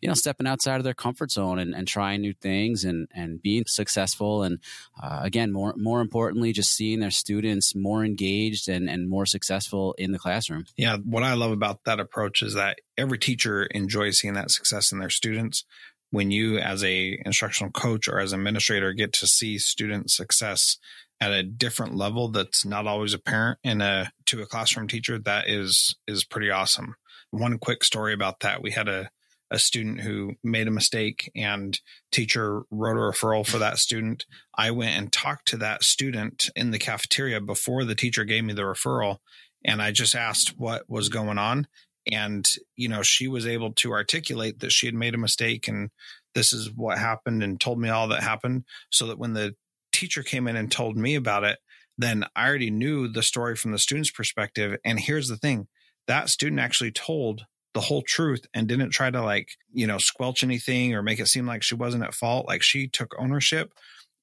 you 0.00 0.08
know 0.08 0.14
stepping 0.14 0.46
outside 0.46 0.76
of 0.76 0.84
their 0.84 0.94
comfort 0.94 1.30
zone 1.30 1.58
and, 1.58 1.74
and 1.74 1.88
trying 1.88 2.20
new 2.20 2.32
things 2.32 2.84
and 2.84 3.08
and 3.14 3.42
being 3.42 3.64
successful 3.66 4.42
and 4.42 4.58
uh, 5.02 5.20
again 5.22 5.52
more 5.52 5.74
more 5.76 6.00
importantly 6.00 6.52
just 6.52 6.72
seeing 6.72 7.00
their 7.00 7.10
students 7.10 7.74
more 7.74 8.04
engaged 8.04 8.68
and 8.68 8.88
and 8.88 9.08
more 9.08 9.26
successful 9.26 9.94
in 9.98 10.12
the 10.12 10.18
classroom. 10.18 10.64
Yeah 10.76 10.96
what 10.96 11.22
i 11.22 11.34
love 11.34 11.52
about 11.52 11.84
that 11.84 12.00
approach 12.00 12.42
is 12.42 12.54
that 12.54 12.78
every 12.96 13.18
teacher 13.18 13.64
enjoys 13.64 14.18
seeing 14.18 14.34
that 14.34 14.50
success 14.50 14.92
in 14.92 14.98
their 14.98 15.10
students. 15.10 15.64
When 16.10 16.30
you 16.30 16.58
as 16.58 16.84
a 16.84 17.20
instructional 17.26 17.72
coach 17.72 18.06
or 18.06 18.20
as 18.20 18.32
administrator 18.32 18.92
get 18.92 19.12
to 19.14 19.26
see 19.26 19.58
student 19.58 20.10
success 20.10 20.78
at 21.20 21.32
a 21.32 21.42
different 21.42 21.96
level 21.96 22.28
that's 22.28 22.64
not 22.64 22.86
always 22.86 23.14
apparent 23.14 23.58
in 23.64 23.80
a 23.80 24.12
to 24.26 24.42
a 24.42 24.46
classroom 24.46 24.86
teacher 24.86 25.18
that 25.18 25.48
is 25.48 25.96
is 26.06 26.24
pretty 26.24 26.50
awesome. 26.50 26.94
One 27.30 27.58
quick 27.58 27.82
story 27.84 28.12
about 28.14 28.40
that. 28.40 28.62
We 28.62 28.70
had 28.70 28.88
a 28.88 29.10
a 29.50 29.58
student 29.58 30.00
who 30.00 30.34
made 30.42 30.66
a 30.66 30.72
mistake 30.72 31.30
and 31.36 31.78
teacher 32.10 32.62
wrote 32.70 32.96
a 32.96 33.12
referral 33.12 33.46
for 33.46 33.58
that 33.58 33.78
student. 33.78 34.26
I 34.56 34.70
went 34.72 34.96
and 34.96 35.12
talked 35.12 35.48
to 35.48 35.56
that 35.58 35.84
student 35.84 36.50
in 36.56 36.70
the 36.70 36.78
cafeteria 36.78 37.40
before 37.40 37.84
the 37.84 37.94
teacher 37.94 38.24
gave 38.24 38.44
me 38.44 38.54
the 38.54 38.62
referral. 38.62 39.18
And 39.64 39.80
I 39.80 39.92
just 39.92 40.14
asked 40.14 40.58
what 40.58 40.88
was 40.88 41.08
going 41.08 41.38
on. 41.38 41.68
And, 42.10 42.46
you 42.76 42.88
know, 42.88 43.02
she 43.02 43.28
was 43.28 43.46
able 43.46 43.72
to 43.74 43.92
articulate 43.92 44.60
that 44.60 44.72
she 44.72 44.86
had 44.86 44.94
made 44.94 45.14
a 45.14 45.18
mistake 45.18 45.68
and 45.68 45.90
this 46.34 46.52
is 46.52 46.70
what 46.70 46.98
happened 46.98 47.42
and 47.42 47.58
told 47.58 47.80
me 47.80 47.88
all 47.88 48.08
that 48.08 48.22
happened 48.22 48.64
so 48.90 49.06
that 49.06 49.18
when 49.18 49.32
the 49.32 49.56
teacher 49.92 50.22
came 50.22 50.46
in 50.46 50.54
and 50.54 50.70
told 50.70 50.96
me 50.96 51.14
about 51.14 51.44
it, 51.44 51.58
then 51.96 52.24
I 52.36 52.46
already 52.46 52.70
knew 52.70 53.08
the 53.08 53.22
story 53.22 53.56
from 53.56 53.72
the 53.72 53.78
student's 53.78 54.10
perspective. 54.10 54.78
And 54.84 55.00
here's 55.00 55.28
the 55.28 55.38
thing 55.38 55.66
that 56.06 56.28
student 56.28 56.60
actually 56.60 56.92
told 56.92 57.46
the 57.76 57.82
whole 57.82 58.00
truth 58.00 58.46
and 58.54 58.66
didn't 58.66 58.88
try 58.88 59.10
to 59.10 59.22
like, 59.22 59.50
you 59.70 59.86
know, 59.86 59.98
squelch 59.98 60.42
anything 60.42 60.94
or 60.94 61.02
make 61.02 61.20
it 61.20 61.28
seem 61.28 61.46
like 61.46 61.62
she 61.62 61.74
wasn't 61.74 62.02
at 62.02 62.14
fault. 62.14 62.48
Like 62.48 62.62
she 62.62 62.88
took 62.88 63.14
ownership. 63.18 63.70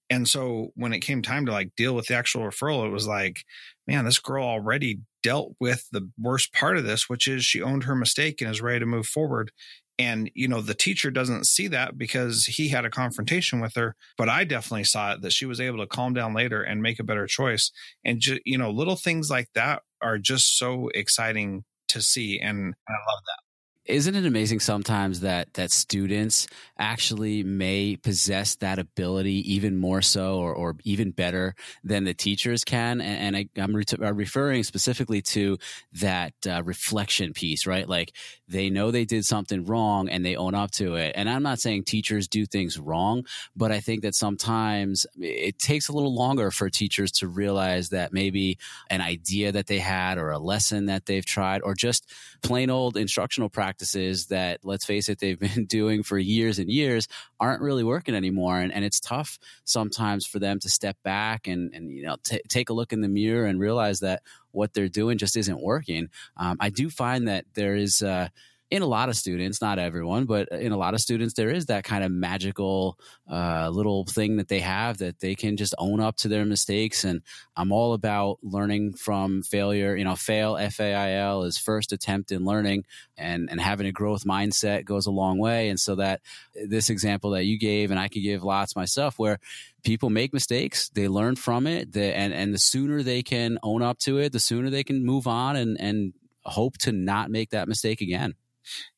And 0.09 0.27
so 0.27 0.69
when 0.73 0.91
it 0.91 1.01
came 1.01 1.21
time 1.21 1.45
to 1.45 1.51
like 1.51 1.75
deal 1.77 1.93
with 1.93 2.07
the 2.07 2.15
actual 2.15 2.41
referral, 2.41 2.83
it 2.83 2.89
was 2.89 3.05
like, 3.05 3.45
man, 3.85 4.05
this 4.05 4.17
girl 4.17 4.43
already 4.43 5.01
dealt 5.21 5.53
with 5.59 5.87
the 5.91 6.09
worst 6.19 6.51
part 6.51 6.77
of 6.77 6.83
this, 6.83 7.07
which 7.07 7.27
is 7.27 7.45
she 7.45 7.61
owned 7.61 7.83
her 7.83 7.93
mistake 7.93 8.41
and 8.41 8.49
is 8.49 8.59
ready 8.59 8.79
to 8.79 8.87
move 8.87 9.05
forward. 9.05 9.51
And, 9.99 10.31
you 10.33 10.47
know, 10.47 10.59
the 10.59 10.73
teacher 10.73 11.11
doesn't 11.11 11.45
see 11.45 11.67
that 11.67 11.95
because 11.95 12.45
he 12.45 12.69
had 12.69 12.85
a 12.85 12.89
confrontation 12.89 13.61
with 13.61 13.75
her. 13.75 13.95
But 14.17 14.29
I 14.29 14.45
definitely 14.45 14.85
saw 14.85 15.13
it 15.13 15.21
that 15.21 15.33
she 15.33 15.45
was 15.45 15.61
able 15.61 15.77
to 15.77 15.85
calm 15.85 16.15
down 16.15 16.33
later 16.33 16.63
and 16.63 16.81
make 16.81 16.99
a 16.99 17.03
better 17.03 17.27
choice. 17.27 17.71
And, 18.03 18.19
ju- 18.19 18.39
you 18.45 18.57
know, 18.57 18.71
little 18.71 18.95
things 18.95 19.29
like 19.29 19.49
that 19.53 19.83
are 20.01 20.17
just 20.17 20.57
so 20.57 20.89
exciting 20.95 21.65
to 21.89 22.01
see. 22.01 22.39
And 22.39 22.73
I 22.89 22.93
love 22.93 23.23
that 23.27 23.42
isn't 23.85 24.15
it 24.15 24.25
amazing 24.25 24.59
sometimes 24.61 25.19
that 25.19 25.53
that 25.55 25.71
students 25.71 26.47
actually 26.77 27.43
may 27.43 27.97
possess 27.97 28.55
that 28.55 28.79
ability 28.79 29.53
even 29.53 29.77
more 29.77 30.01
so 30.01 30.37
or, 30.37 30.53
or 30.53 30.75
even 30.83 31.11
better 31.11 31.53
than 31.83 32.05
the 32.05 32.13
teachers 32.13 32.63
can? 32.63 33.01
And, 33.01 33.35
and 33.35 33.49
I, 33.57 33.61
am 33.61 33.75
re- 33.75 33.83
referring 33.99 34.63
specifically 34.63 35.21
to 35.23 35.57
that 35.93 36.33
uh, 36.47 36.63
reflection 36.63 37.33
piece 37.33 37.67
right? 37.67 37.87
Like 37.87 38.13
they 38.47 38.69
know 38.69 38.91
they 38.91 39.05
did 39.05 39.25
something 39.25 39.65
wrong 39.65 40.07
and 40.07 40.25
they 40.25 40.35
own 40.35 40.55
up 40.55 40.71
to 40.71 40.95
it. 40.95 41.13
And 41.15 41.29
i'm 41.29 41.43
not 41.43 41.59
saying 41.59 41.83
teachers 41.83 42.27
do 42.27 42.45
things 42.45 42.79
wrong 42.79 43.25
but 43.55 43.71
i 43.71 43.79
think 43.79 44.01
that 44.03 44.15
sometimes 44.15 45.05
it 45.19 45.59
takes 45.59 45.89
a 45.89 45.93
little 45.93 46.13
longer 46.13 46.51
for 46.51 46.69
teachers 46.69 47.11
to 47.11 47.27
realize 47.27 47.89
that 47.89 48.13
maybe 48.13 48.57
an 48.89 49.01
idea 49.01 49.51
that 49.51 49.67
they 49.67 49.79
had 49.79 50.17
or 50.17 50.31
a 50.31 50.39
lesson 50.39 50.85
that 50.85 51.05
they've 51.05 51.25
tried 51.25 51.61
or 51.63 51.73
just 51.73 52.11
plain 52.41 52.69
old 52.69 52.97
instructional 52.97 53.49
practice 53.49 53.72
practices 53.73 54.27
that, 54.27 54.59
let's 54.63 54.85
face 54.85 55.09
it, 55.09 55.19
they've 55.19 55.39
been 55.55 55.65
doing 55.65 56.03
for 56.03 56.17
years 56.17 56.59
and 56.59 56.69
years 56.69 57.07
aren't 57.39 57.61
really 57.61 57.83
working 57.83 58.13
anymore. 58.13 58.59
And, 58.59 58.71
and 58.71 58.85
it's 58.85 58.99
tough 58.99 59.39
sometimes 59.65 60.27
for 60.27 60.37
them 60.39 60.59
to 60.59 60.69
step 60.69 60.95
back 61.03 61.47
and, 61.47 61.73
and 61.73 61.91
you 61.91 62.03
know, 62.03 62.17
t- 62.23 62.41
take 62.47 62.69
a 62.69 62.73
look 62.73 62.93
in 62.93 63.01
the 63.01 63.07
mirror 63.07 63.45
and 63.45 63.59
realize 63.59 64.01
that 64.01 64.21
what 64.51 64.73
they're 64.73 64.89
doing 64.89 65.17
just 65.17 65.35
isn't 65.35 65.59
working. 65.59 66.09
Um, 66.37 66.57
I 66.59 66.69
do 66.69 66.91
find 66.91 67.27
that 67.27 67.45
there 67.55 67.75
is, 67.75 68.03
uh, 68.03 68.29
in 68.73 68.81
a 68.81 68.87
lot 68.87 69.07
of 69.07 69.15
students, 69.15 69.61
not 69.61 69.77
everyone, 69.77 70.25
but 70.25 70.49
in 70.51 70.71
a 70.71 70.77
lot 70.77 70.95
of 70.95 70.99
students, 70.99 71.35
there 71.35 71.51
is 71.51 71.67
that 71.67 71.83
kind 71.83 72.03
of 72.03 72.11
magical 72.11 72.97
uh, 73.31 73.69
little 73.71 74.03
thing 74.03 74.37
that 74.37 74.47
they 74.47 74.61
have 74.61 74.97
that 74.97 75.19
they 75.19 75.35
can 75.35 75.57
just 75.57 75.75
own 75.77 75.99
up 75.99 76.15
to 76.15 76.27
their 76.27 76.43
mistakes. 76.43 77.03
And 77.03 77.21
I'm 77.55 77.71
all 77.71 77.93
about 77.93 78.39
learning 78.41 78.93
from 78.93 79.43
failure. 79.43 79.95
You 79.95 80.05
know, 80.05 80.15
fail, 80.15 80.57
F 80.57 80.79
A 80.79 80.91
I 80.91 81.11
L, 81.17 81.43
is 81.43 81.59
first 81.59 81.91
attempt 81.91 82.31
in 82.31 82.45
learning, 82.45 82.85
and, 83.15 83.47
and 83.51 83.61
having 83.61 83.85
a 83.85 83.91
growth 83.91 84.23
mindset 84.25 84.85
goes 84.85 85.05
a 85.05 85.11
long 85.11 85.37
way. 85.37 85.69
And 85.69 85.79
so 85.79 85.93
that 85.97 86.21
this 86.55 86.89
example 86.89 87.29
that 87.31 87.45
you 87.45 87.59
gave, 87.59 87.91
and 87.91 87.99
I 87.99 88.07
could 88.07 88.23
give 88.23 88.43
lots 88.43 88.75
myself, 88.75 89.19
where 89.19 89.37
people 89.83 90.09
make 90.09 90.33
mistakes, 90.33 90.89
they 90.89 91.07
learn 91.07 91.35
from 91.35 91.67
it, 91.67 91.95
and, 91.95 92.33
and 92.33 92.51
the 92.51 92.57
sooner 92.57 93.03
they 93.03 93.21
can 93.21 93.59
own 93.61 93.83
up 93.83 93.99
to 93.99 94.17
it, 94.17 94.31
the 94.31 94.39
sooner 94.39 94.71
they 94.71 94.83
can 94.83 95.05
move 95.05 95.27
on 95.27 95.57
and, 95.57 95.79
and 95.79 96.13
hope 96.43 96.79
to 96.79 96.91
not 96.91 97.29
make 97.29 97.51
that 97.51 97.67
mistake 97.67 98.01
again. 98.01 98.33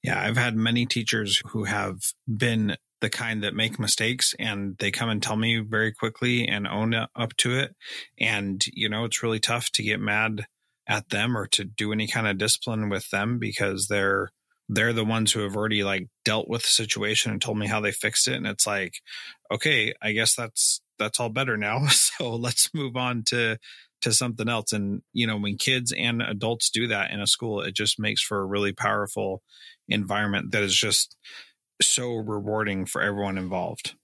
Yeah, 0.04 0.22
I've 0.22 0.38
had 0.38 0.56
many 0.56 0.86
teachers 0.86 1.42
who 1.48 1.66
have 1.66 1.98
been 2.28 2.78
the 3.02 3.10
kind 3.10 3.44
that 3.44 3.54
make 3.54 3.80
mistakes 3.80 4.34
and 4.40 4.78
they 4.80 4.92
come 4.92 5.10
and 5.10 5.22
tell 5.22 5.36
me 5.36 5.60
very 5.60 5.92
quickly 5.92 6.48
and 6.48 6.68
own 6.68 6.94
up 6.94 7.36
to 7.38 7.58
it. 7.58 7.76
And, 8.20 8.64
you 8.74 8.90
know, 8.90 9.06
it's 9.06 9.22
really 9.22 9.40
tough 9.40 9.70
to 9.72 9.84
get 9.84 10.00
mad 10.00 10.46
at 10.88 11.10
them 11.10 11.38
or 11.38 11.48
to 11.48 11.64
do 11.64 11.92
any 11.92 12.08
kind 12.08 12.28
of 12.28 12.38
discipline 12.38 12.90
with 12.90 13.10
them 13.10 13.40
because 13.40 13.88
they're 13.88 14.30
they're 14.68 14.94
the 14.94 15.06
ones 15.06 15.32
who 15.32 15.42
have 15.42 15.56
already 15.56 15.84
like 15.84 16.08
dealt 16.24 16.48
with 16.48 16.64
the 16.64 16.70
situation 16.70 17.32
and 17.32 17.42
told 17.42 17.58
me 17.58 17.68
how 17.68 17.80
they 17.80 17.92
fixed 17.92 18.28
it 18.28 18.36
and 18.36 18.48
it's 18.48 18.66
like 18.66 18.96
okay 19.52 19.94
i 20.02 20.12
guess 20.12 20.36
that's 20.36 20.82
that's 20.98 21.20
all 21.20 21.30
better 21.30 21.58
now 21.58 21.86
so 21.88 22.36
let's 22.36 22.70
move 22.74 22.96
on 22.96 23.24
to 23.24 23.58
to 24.06 24.14
something 24.14 24.48
else. 24.48 24.72
And, 24.72 25.02
you 25.14 25.26
know, 25.26 25.38
when 25.38 25.58
kids 25.58 25.92
and 25.92 26.22
adults 26.22 26.70
do 26.70 26.88
that 26.88 27.10
in 27.10 27.20
a 27.20 27.28
school, 27.28 27.62
it 27.62 27.76
just 27.76 28.00
makes 28.00 28.22
for 28.22 28.40
a 28.40 28.46
really 28.46 28.72
powerful 28.72 29.42
environment 29.90 30.52
that 30.52 30.62
is 30.62 30.76
just 30.76 31.18
so 31.82 32.14
rewarding 32.14 32.86
for 32.86 33.02
everyone 33.02 33.40
involved. 33.40 33.96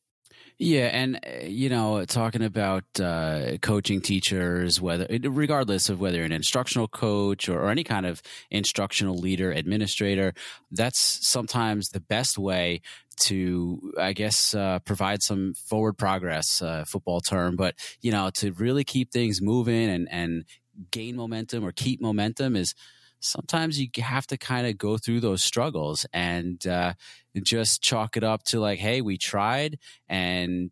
Yeah, 0.58 0.89
and 0.93 1.20
uh, 1.25 1.46
you 1.46 1.70
know, 1.70 2.03
talking 2.05 2.43
about 2.43 2.84
uh, 3.00 3.58
coaching 3.62 4.01
teachers, 4.01 4.81
whether 4.81 5.08
regardless 5.24 5.89
of 5.89 6.00
whether 6.00 6.24
an 6.24 6.31
instructional 6.31 6.88
coach 6.88 7.48
or, 7.48 7.62
or, 7.62 7.70
any 7.70 7.84
kind 7.84 8.05
of 8.05 8.22
instructional 8.51 9.17
leader, 9.17 9.51
administrator, 9.51 10.34
that's 10.70 11.00
sometimes 11.00 11.89
the 11.89 12.00
best 12.00 12.38
way 12.38 12.81
to, 13.22 13.94
I 13.98 14.13
guess, 14.13 14.54
uh, 14.54 14.80
provide 14.80 15.22
some 15.24 15.54
forward 15.54 15.98
progress, 15.98 16.62
uh, 16.62 16.86
football 16.86 17.22
term, 17.22 17.56
but 17.56 17.75
you 18.01 18.12
know, 18.12 18.30
to 18.36 18.51
really 18.54 18.84
keep 18.84 19.12
things 19.12 19.42
moving 19.42 19.90
and 19.90 20.08
and 20.12 20.46
gain 20.92 21.16
momentum 21.16 21.63
or 21.63 21.72
keep 21.72 22.01
momentum 22.01 22.56
is 22.56 22.74
sometimes 23.20 23.80
you 23.80 23.88
have 24.00 24.25
to 24.28 24.38
kind 24.38 24.68
of 24.68 24.78
go 24.78 24.98
through 24.98 25.20
those 25.20 25.44
struggles 25.44 26.06
and 26.12 26.66
uh, 26.66 26.94
just 27.44 27.82
chalk 27.82 28.18
it 28.18 28.24
up 28.24 28.44
to 28.44 28.60
like, 28.60 28.80
hey, 28.80 29.01
we 29.01 29.18
tried 29.18 29.78
and 30.10 30.72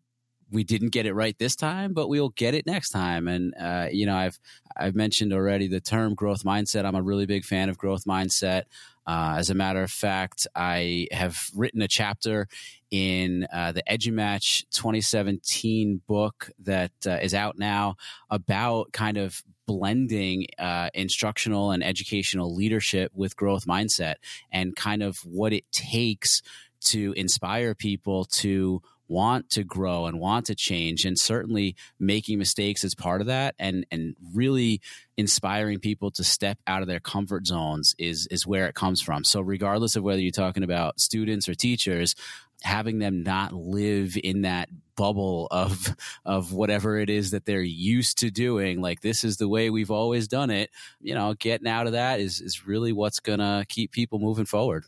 we 0.50 0.64
didn't 0.64 0.88
get 0.88 1.06
it 1.06 1.14
right 1.14 1.36
this 1.38 1.56
time, 1.56 1.92
but 1.92 2.08
we'll 2.08 2.30
get 2.30 2.54
it 2.54 2.66
next 2.66 2.90
time. 2.90 3.28
And 3.28 3.54
uh, 3.60 3.88
you 3.90 4.06
know, 4.06 4.16
I've 4.16 4.38
I've 4.76 4.94
mentioned 4.94 5.32
already 5.32 5.68
the 5.68 5.80
term 5.80 6.14
growth 6.14 6.44
mindset. 6.44 6.84
I'm 6.84 6.94
a 6.94 7.02
really 7.02 7.26
big 7.26 7.44
fan 7.44 7.68
of 7.68 7.78
growth 7.78 8.04
mindset. 8.04 8.64
Uh, 9.06 9.36
as 9.38 9.50
a 9.50 9.54
matter 9.54 9.82
of 9.82 9.90
fact, 9.90 10.46
I 10.54 11.08
have 11.10 11.36
written 11.54 11.82
a 11.82 11.88
chapter 11.88 12.46
in 12.90 13.46
uh, 13.52 13.72
the 13.72 13.82
EduMatch 13.88 14.64
2017 14.70 16.02
book 16.06 16.50
that 16.60 16.92
uh, 17.06 17.18
is 17.22 17.34
out 17.34 17.58
now 17.58 17.96
about 18.28 18.92
kind 18.92 19.16
of 19.16 19.42
blending 19.66 20.46
uh, 20.58 20.90
instructional 20.94 21.70
and 21.70 21.82
educational 21.82 22.54
leadership 22.54 23.12
with 23.14 23.36
growth 23.36 23.66
mindset 23.66 24.16
and 24.52 24.76
kind 24.76 25.02
of 25.02 25.18
what 25.24 25.52
it 25.52 25.64
takes 25.72 26.42
to 26.80 27.12
inspire 27.16 27.74
people 27.74 28.24
to 28.24 28.82
want 29.10 29.50
to 29.50 29.64
grow 29.64 30.06
and 30.06 30.20
want 30.20 30.46
to 30.46 30.54
change 30.54 31.04
and 31.04 31.18
certainly 31.18 31.74
making 31.98 32.38
mistakes 32.38 32.84
is 32.84 32.94
part 32.94 33.20
of 33.20 33.26
that 33.26 33.54
and 33.58 33.84
and 33.90 34.14
really 34.32 34.80
inspiring 35.16 35.80
people 35.80 36.10
to 36.12 36.22
step 36.22 36.58
out 36.66 36.80
of 36.80 36.88
their 36.88 37.00
comfort 37.00 37.46
zones 37.46 37.94
is 37.98 38.26
is 38.28 38.46
where 38.46 38.66
it 38.66 38.74
comes 38.74 39.02
from. 39.02 39.24
So 39.24 39.40
regardless 39.40 39.96
of 39.96 40.04
whether 40.04 40.20
you're 40.20 40.30
talking 40.30 40.62
about 40.62 41.00
students 41.00 41.48
or 41.48 41.54
teachers 41.54 42.14
having 42.62 42.98
them 42.98 43.22
not 43.22 43.52
live 43.52 44.16
in 44.22 44.42
that 44.42 44.68
bubble 44.94 45.48
of 45.50 45.96
of 46.24 46.52
whatever 46.52 46.98
it 46.98 47.10
is 47.10 47.32
that 47.32 47.46
they're 47.46 47.62
used 47.62 48.18
to 48.18 48.30
doing 48.30 48.80
like 48.80 49.00
this 49.00 49.24
is 49.24 49.38
the 49.38 49.48
way 49.48 49.70
we've 49.70 49.90
always 49.90 50.28
done 50.28 50.50
it 50.50 50.70
you 51.00 51.14
know 51.14 51.32
getting 51.34 51.66
out 51.66 51.86
of 51.86 51.92
that 51.92 52.20
is 52.20 52.40
is 52.42 52.66
really 52.66 52.92
what's 52.92 53.18
going 53.18 53.38
to 53.38 53.64
keep 53.68 53.92
people 53.92 54.18
moving 54.18 54.44
forward. 54.44 54.84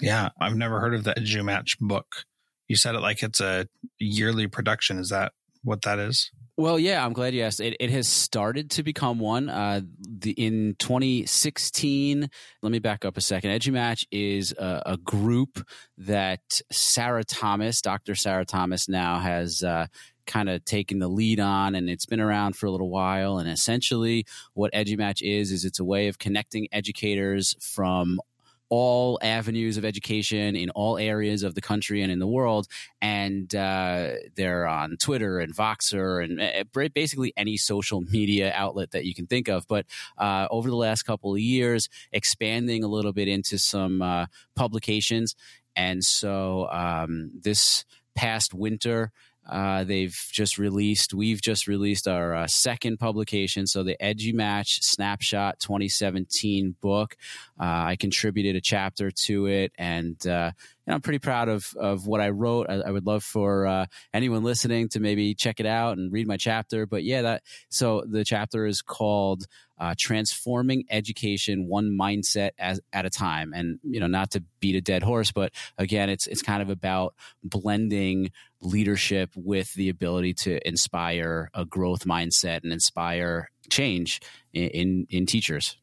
Yeah 0.00 0.28
i've 0.40 0.56
never 0.56 0.78
heard 0.78 0.94
of 0.94 1.04
that 1.04 1.18
EduMatch 1.18 1.78
book 1.80 2.24
you 2.68 2.76
said 2.76 2.94
it 2.94 3.00
like 3.00 3.22
it's 3.22 3.40
a 3.40 3.66
yearly 3.98 4.46
production. 4.46 4.98
Is 4.98 5.10
that 5.10 5.32
what 5.62 5.82
that 5.82 5.98
is? 5.98 6.30
Well, 6.56 6.78
yeah, 6.78 7.04
I'm 7.04 7.12
glad 7.12 7.34
you 7.34 7.42
asked. 7.42 7.58
It, 7.58 7.76
it 7.80 7.90
has 7.90 8.06
started 8.06 8.70
to 8.72 8.84
become 8.84 9.18
one. 9.18 9.48
Uh, 9.48 9.80
the, 9.98 10.30
in 10.32 10.76
2016, 10.78 12.30
let 12.62 12.72
me 12.72 12.78
back 12.78 13.04
up 13.04 13.16
a 13.16 13.20
second. 13.20 13.50
EduMatch 13.50 14.06
is 14.12 14.52
a, 14.52 14.82
a, 14.86 14.96
group 14.96 15.66
that 15.98 16.60
Sarah 16.70 17.24
Thomas, 17.24 17.82
Dr. 17.82 18.14
Sarah 18.14 18.44
Thomas, 18.44 18.88
now 18.88 19.18
has 19.18 19.64
uh, 19.64 19.88
kind 20.26 20.48
of 20.48 20.64
taken 20.64 21.00
the 21.00 21.08
lead 21.08 21.40
on, 21.40 21.74
and 21.74 21.90
it's 21.90 22.06
been 22.06 22.20
around 22.20 22.54
for 22.54 22.66
a 22.66 22.70
little 22.70 22.90
while. 22.90 23.38
And 23.38 23.50
essentially, 23.50 24.24
what 24.52 24.72
EduMatch 24.72 25.22
is 25.22 25.50
is 25.50 25.64
it's 25.64 25.80
a 25.80 25.84
way 25.84 26.06
of 26.06 26.20
connecting 26.20 26.68
educators 26.70 27.56
from 27.60 28.20
all 28.68 29.18
avenues 29.22 29.76
of 29.76 29.84
education 29.84 30.56
in 30.56 30.70
all 30.70 30.98
areas 30.98 31.42
of 31.42 31.54
the 31.54 31.60
country 31.60 32.02
and 32.02 32.10
in 32.10 32.18
the 32.18 32.26
world. 32.26 32.66
And 33.00 33.54
uh, 33.54 34.12
they're 34.36 34.66
on 34.66 34.96
Twitter 34.96 35.38
and 35.38 35.54
Voxer 35.54 36.24
and 36.24 36.40
uh, 36.40 36.88
basically 36.94 37.32
any 37.36 37.56
social 37.56 38.00
media 38.00 38.52
outlet 38.54 38.92
that 38.92 39.04
you 39.04 39.14
can 39.14 39.26
think 39.26 39.48
of. 39.48 39.66
But 39.68 39.86
uh, 40.18 40.48
over 40.50 40.68
the 40.68 40.76
last 40.76 41.02
couple 41.02 41.32
of 41.32 41.40
years, 41.40 41.88
expanding 42.12 42.84
a 42.84 42.88
little 42.88 43.12
bit 43.12 43.28
into 43.28 43.58
some 43.58 44.02
uh, 44.02 44.26
publications. 44.54 45.34
And 45.76 46.04
so 46.04 46.68
um, 46.70 47.30
this 47.34 47.84
past 48.14 48.54
winter, 48.54 49.12
uh, 49.48 49.84
they've 49.84 50.28
just 50.30 50.58
released, 50.58 51.12
we've 51.12 51.40
just 51.40 51.66
released 51.66 52.08
our 52.08 52.34
uh, 52.34 52.46
second 52.46 52.98
publication. 52.98 53.66
So 53.66 53.82
the 53.82 53.96
EduMatch 54.00 54.82
Snapshot 54.82 55.60
2017 55.60 56.76
book. 56.80 57.16
Uh, 57.58 57.92
I 57.92 57.96
contributed 57.96 58.56
a 58.56 58.60
chapter 58.60 59.10
to 59.10 59.46
it 59.46 59.72
and, 59.78 60.24
uh, 60.26 60.52
I'm 60.86 61.00
pretty 61.00 61.18
proud 61.18 61.48
of, 61.48 61.74
of 61.78 62.06
what 62.06 62.20
I 62.20 62.28
wrote. 62.28 62.68
I, 62.68 62.74
I 62.74 62.90
would 62.90 63.06
love 63.06 63.24
for 63.24 63.66
uh, 63.66 63.86
anyone 64.12 64.44
listening 64.44 64.90
to 64.90 65.00
maybe 65.00 65.34
check 65.34 65.58
it 65.58 65.66
out 65.66 65.96
and 65.96 66.12
read 66.12 66.26
my 66.26 66.36
chapter. 66.36 66.84
But 66.84 67.04
yeah, 67.04 67.22
that, 67.22 67.42
so 67.70 68.04
the 68.06 68.22
chapter 68.22 68.66
is 68.66 68.82
called 68.82 69.46
uh, 69.78 69.94
transforming 69.98 70.84
education 70.90 71.66
one 71.66 71.96
mindset 71.98 72.50
as, 72.58 72.80
at 72.92 73.06
a 73.06 73.10
time. 73.10 73.52
And 73.54 73.78
you 73.82 73.98
know, 73.98 74.06
not 74.06 74.32
to 74.32 74.44
beat 74.60 74.76
a 74.76 74.80
dead 74.80 75.02
horse, 75.02 75.32
but 75.32 75.52
again, 75.78 76.10
it's 76.10 76.26
it's 76.26 76.42
kind 76.42 76.62
of 76.62 76.70
about 76.70 77.14
blending 77.42 78.30
leadership 78.60 79.30
with 79.34 79.72
the 79.74 79.88
ability 79.88 80.34
to 80.34 80.66
inspire 80.66 81.50
a 81.54 81.64
growth 81.64 82.04
mindset 82.04 82.62
and 82.62 82.72
inspire 82.72 83.50
change 83.70 84.20
in, 84.52 84.68
in, 84.68 85.06
in 85.10 85.26
teachers. 85.26 85.76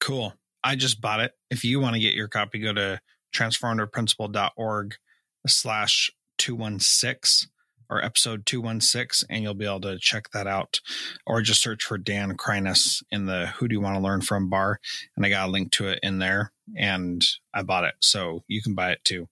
Cool. 0.00 0.34
I 0.64 0.76
just 0.76 1.00
bought 1.00 1.20
it. 1.20 1.32
If 1.50 1.62
you 1.62 1.78
want 1.78 1.94
to 1.94 2.00
get 2.00 2.14
your 2.14 2.28
copy, 2.28 2.58
go 2.58 2.72
to 2.72 3.00
transformativeprincipal.org 3.34 4.94
slash 5.46 6.10
216 6.38 7.50
or 7.90 8.02
episode 8.02 8.46
216 8.46 9.26
and 9.30 9.42
you'll 9.42 9.52
be 9.52 9.66
able 9.66 9.80
to 9.80 9.98
check 9.98 10.30
that 10.30 10.46
out 10.46 10.80
or 11.26 11.42
just 11.42 11.60
search 11.60 11.84
for 11.84 11.98
dan 11.98 12.34
kreiness 12.36 13.02
in 13.10 13.26
the 13.26 13.46
who 13.48 13.68
do 13.68 13.74
you 13.74 13.80
want 13.80 13.94
to 13.94 14.02
learn 14.02 14.22
from 14.22 14.48
bar 14.48 14.80
and 15.16 15.26
i 15.26 15.28
got 15.28 15.48
a 15.48 15.52
link 15.52 15.70
to 15.70 15.86
it 15.88 16.00
in 16.02 16.18
there 16.18 16.50
and 16.76 17.24
i 17.52 17.62
bought 17.62 17.84
it 17.84 17.94
so 18.00 18.42
you 18.48 18.62
can 18.62 18.74
buy 18.74 18.90
it 18.90 19.04
too 19.04 19.28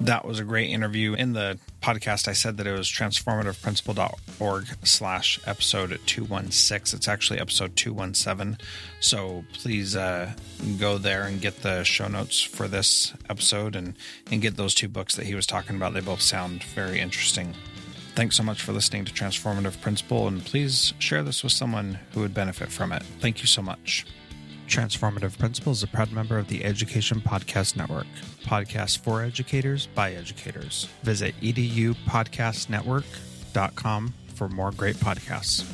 that 0.00 0.24
was 0.24 0.38
a 0.38 0.44
great 0.44 0.70
interview. 0.70 1.14
In 1.14 1.32
the 1.32 1.58
podcast, 1.82 2.28
I 2.28 2.32
said 2.32 2.56
that 2.58 2.66
it 2.66 2.72
was 2.72 2.88
transformativeprincipal.org 2.88 4.66
slash 4.84 5.40
episode 5.46 5.98
216. 6.06 6.96
It's 6.96 7.08
actually 7.08 7.40
episode 7.40 7.74
217. 7.76 8.58
So 9.00 9.44
please 9.52 9.96
uh, 9.96 10.32
go 10.78 10.98
there 10.98 11.24
and 11.24 11.40
get 11.40 11.62
the 11.62 11.82
show 11.84 12.08
notes 12.08 12.40
for 12.40 12.68
this 12.68 13.12
episode 13.28 13.74
and, 13.74 13.96
and 14.30 14.40
get 14.40 14.56
those 14.56 14.74
two 14.74 14.88
books 14.88 15.16
that 15.16 15.26
he 15.26 15.34
was 15.34 15.46
talking 15.46 15.76
about. 15.76 15.94
They 15.94 16.00
both 16.00 16.22
sound 16.22 16.62
very 16.62 17.00
interesting. 17.00 17.54
Thanks 18.14 18.36
so 18.36 18.42
much 18.42 18.62
for 18.62 18.72
listening 18.72 19.04
to 19.04 19.12
Transformative 19.12 19.80
Principal, 19.80 20.26
and 20.26 20.44
please 20.44 20.92
share 20.98 21.22
this 21.22 21.44
with 21.44 21.52
someone 21.52 22.00
who 22.12 22.20
would 22.20 22.34
benefit 22.34 22.70
from 22.70 22.90
it. 22.92 23.04
Thank 23.20 23.40
you 23.40 23.46
so 23.46 23.62
much. 23.62 24.04
Transformative 24.68 25.38
Principles 25.38 25.78
is 25.78 25.82
a 25.82 25.88
proud 25.88 26.12
member 26.12 26.38
of 26.38 26.48
the 26.48 26.64
Education 26.64 27.20
Podcast 27.20 27.76
Network, 27.76 28.06
podcast 28.44 28.98
for 28.98 29.22
educators 29.22 29.88
by 29.94 30.12
educators. 30.12 30.88
Visit 31.02 31.34
edupodcastnetwork.com 31.40 34.14
for 34.34 34.48
more 34.48 34.72
great 34.72 34.96
podcasts. 34.96 35.64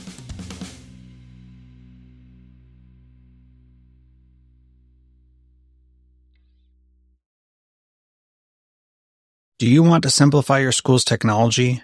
Do 9.59 9.69
you 9.69 9.83
want 9.83 10.03
to 10.03 10.11
simplify 10.11 10.59
your 10.59 10.73
school's 10.73 11.05
technology, 11.05 11.83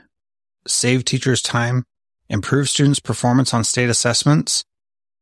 save 0.66 1.04
teachers 1.04 1.40
time, 1.40 1.84
improve 2.28 2.68
students' 2.68 3.00
performance 3.00 3.54
on 3.54 3.64
state 3.64 3.88
assessments? 3.88 4.64